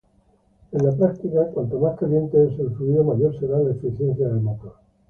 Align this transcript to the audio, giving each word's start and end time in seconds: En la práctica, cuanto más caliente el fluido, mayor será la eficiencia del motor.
En 0.71 0.83
la 0.83 0.95
práctica, 0.95 1.45
cuanto 1.53 1.79
más 1.79 1.95
caliente 1.99 2.35
el 2.35 2.71
fluido, 2.75 3.03
mayor 3.03 3.39
será 3.39 3.59
la 3.59 3.69
eficiencia 3.69 4.29
del 4.29 4.41
motor. 4.41 4.73